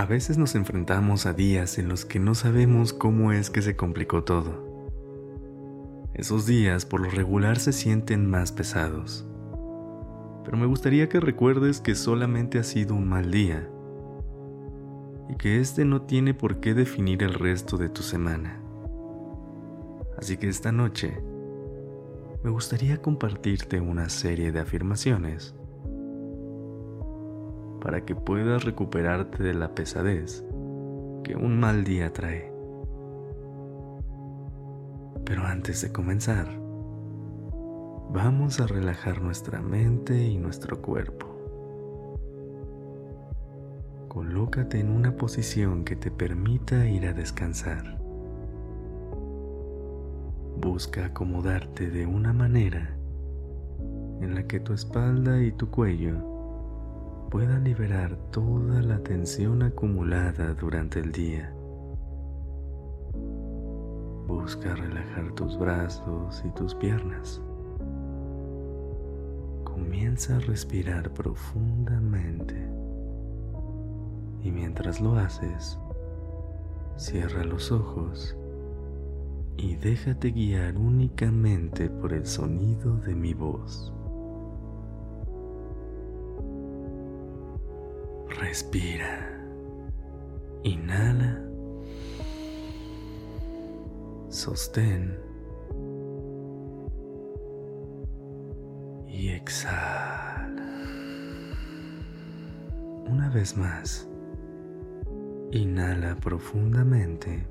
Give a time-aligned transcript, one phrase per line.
[0.00, 3.76] A veces nos enfrentamos a días en los que no sabemos cómo es que se
[3.76, 4.88] complicó todo.
[6.14, 9.26] Esos días por lo regular se sienten más pesados.
[10.42, 13.68] Pero me gustaría que recuerdes que solamente ha sido un mal día
[15.28, 18.58] y que este no tiene por qué definir el resto de tu semana.
[20.16, 21.22] Así que esta noche
[22.42, 25.54] me gustaría compartirte una serie de afirmaciones
[27.80, 30.44] para que puedas recuperarte de la pesadez
[31.24, 32.52] que un mal día trae.
[35.24, 36.46] Pero antes de comenzar,
[38.12, 41.26] vamos a relajar nuestra mente y nuestro cuerpo.
[44.08, 47.98] Colócate en una posición que te permita ir a descansar.
[50.60, 52.96] Busca acomodarte de una manera
[54.20, 56.29] en la que tu espalda y tu cuello
[57.30, 61.54] pueda liberar toda la tensión acumulada durante el día.
[64.26, 67.40] Busca relajar tus brazos y tus piernas.
[69.62, 72.56] Comienza a respirar profundamente
[74.42, 75.78] y mientras lo haces,
[76.96, 78.36] cierra los ojos
[79.56, 83.92] y déjate guiar únicamente por el sonido de mi voz.
[88.40, 89.38] Respira.
[90.62, 91.44] Inhala.
[94.30, 95.14] Sostén.
[99.06, 100.72] Y exhala.
[103.06, 104.08] Una vez más.
[105.52, 107.46] Inhala profundamente.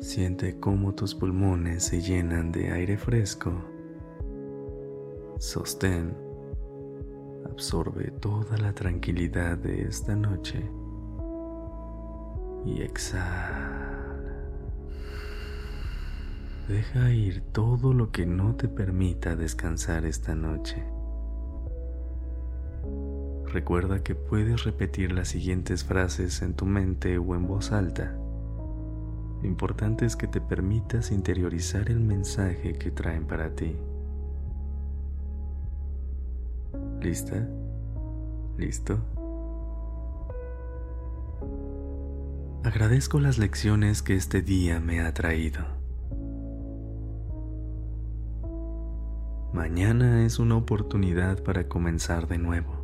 [0.00, 3.52] Siente cómo tus pulmones se llenan de aire fresco.
[5.38, 6.25] Sostén
[7.56, 10.62] absorbe toda la tranquilidad de esta noche
[12.66, 14.12] y exhala.
[16.68, 20.84] Deja ir todo lo que no te permita descansar esta noche.
[23.46, 28.18] Recuerda que puedes repetir las siguientes frases en tu mente o en voz alta.
[29.40, 33.74] Lo importante es que te permitas interiorizar el mensaje que traen para ti.
[37.06, 37.48] ¿Lista?
[38.58, 38.98] ¿Listo?
[42.64, 45.60] Agradezco las lecciones que este día me ha traído.
[49.52, 52.74] Mañana es una oportunidad para comenzar de nuevo.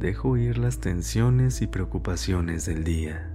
[0.00, 3.31] Dejo ir las tensiones y preocupaciones del día.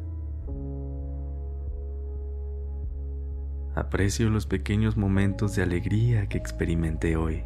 [3.78, 7.44] Aprecio los pequeños momentos de alegría que experimenté hoy.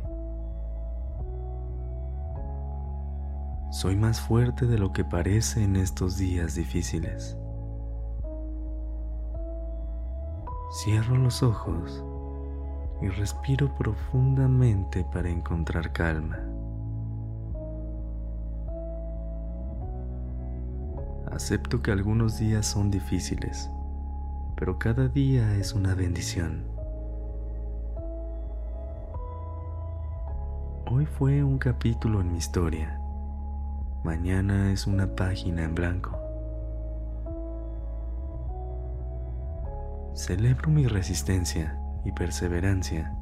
[3.70, 7.38] Soy más fuerte de lo que parece en estos días difíciles.
[10.82, 12.02] Cierro los ojos
[13.02, 16.40] y respiro profundamente para encontrar calma.
[21.30, 23.70] Acepto que algunos días son difíciles
[24.62, 26.68] pero cada día es una bendición.
[30.86, 33.02] Hoy fue un capítulo en mi historia.
[34.04, 36.16] Mañana es una página en blanco.
[40.14, 41.76] Celebro mi resistencia
[42.06, 43.18] y perseverancia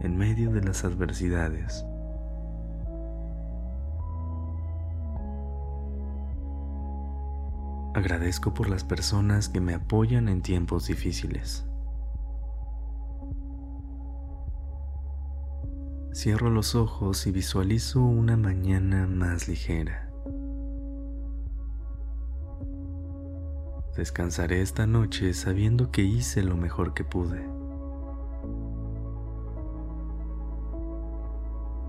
[0.00, 1.86] en medio de las adversidades.
[7.94, 11.66] Agradezco por las personas que me apoyan en tiempos difíciles.
[16.14, 20.10] Cierro los ojos y visualizo una mañana más ligera.
[23.94, 27.46] Descansaré esta noche sabiendo que hice lo mejor que pude.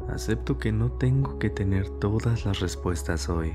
[0.09, 3.53] Acepto que no tengo que tener todas las respuestas hoy.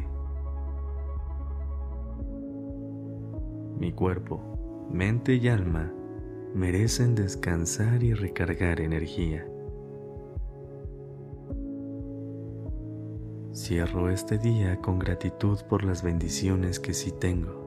[3.98, 5.92] Cuerpo, mente y alma
[6.54, 9.44] merecen descansar y recargar energía.
[13.52, 17.66] Cierro este día con gratitud por las bendiciones que sí tengo.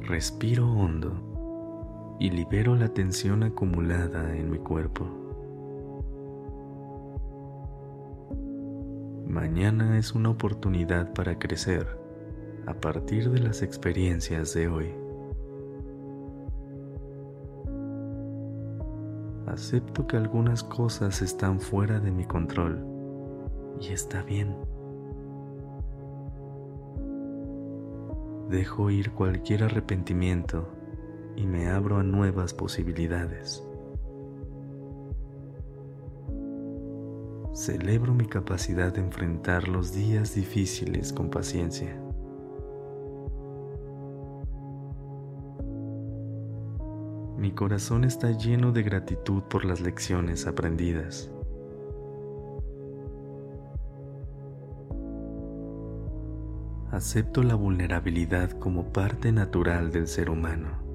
[0.00, 5.04] Respiro hondo y libero la tensión acumulada en mi cuerpo.
[9.26, 12.05] Mañana es una oportunidad para crecer
[12.66, 14.92] a partir de las experiencias de hoy.
[19.46, 22.84] Acepto que algunas cosas están fuera de mi control
[23.80, 24.56] y está bien.
[28.50, 30.68] Dejo ir cualquier arrepentimiento
[31.36, 33.62] y me abro a nuevas posibilidades.
[37.54, 42.05] Celebro mi capacidad de enfrentar los días difíciles con paciencia.
[47.36, 51.30] Mi corazón está lleno de gratitud por las lecciones aprendidas.
[56.90, 60.86] Acepto la vulnerabilidad como parte natural del ser humano.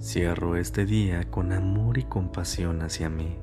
[0.00, 3.36] Cierro este día con amor y compasión hacia mí.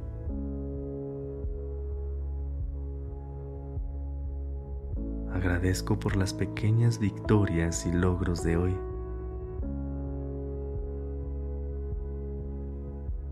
[5.55, 8.75] Agradezco por las pequeñas victorias y logros de hoy.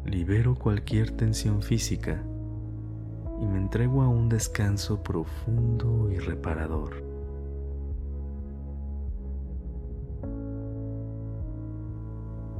[0.05, 2.23] Libero cualquier tensión física
[3.41, 7.03] y me entrego a un descanso profundo y reparador.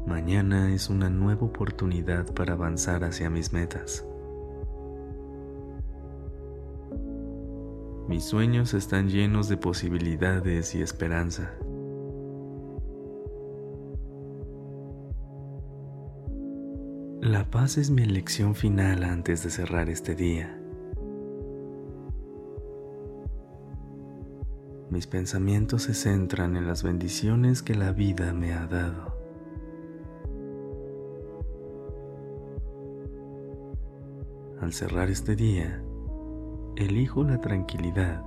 [0.05, 4.05] Mañana es una nueva oportunidad para avanzar hacia mis metas.
[8.07, 11.53] Mis sueños están llenos de posibilidades y esperanza.
[17.21, 20.59] La paz es mi elección final antes de cerrar este día.
[24.89, 29.15] Mis pensamientos se centran en las bendiciones que la vida me ha dado.
[34.59, 35.81] Al cerrar este día,
[36.75, 38.23] elijo la tranquilidad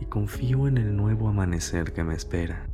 [0.00, 2.66] y confío en el nuevo amanecer que me espera.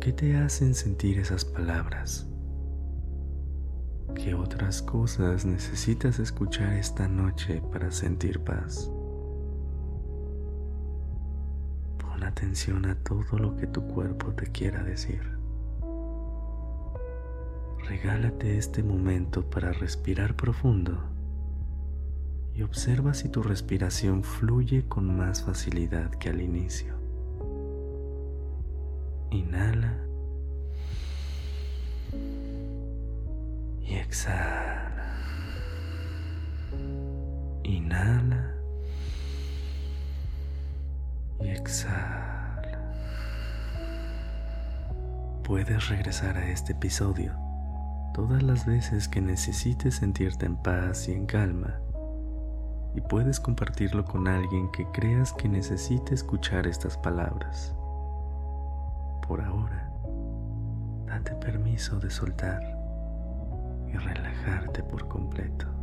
[0.00, 2.28] ¿Qué te hacen sentir esas palabras?
[4.14, 8.90] ¿Qué otras cosas necesitas escuchar esta noche para sentir paz?
[11.98, 15.33] Pon atención a todo lo que tu cuerpo te quiera decir.
[17.88, 20.98] Regálate este momento para respirar profundo
[22.54, 26.94] y observa si tu respiración fluye con más facilidad que al inicio.
[29.30, 29.98] Inhala
[33.82, 35.18] y exhala.
[37.64, 38.54] Inhala
[41.40, 42.80] y exhala.
[45.42, 47.43] Puedes regresar a este episodio
[48.14, 51.80] todas las veces que necesites sentirte en paz y en calma.
[52.94, 57.74] Y puedes compartirlo con alguien que creas que necesite escuchar estas palabras.
[59.26, 59.90] Por ahora,
[61.06, 62.62] date permiso de soltar
[63.92, 65.73] y relajarte por completo.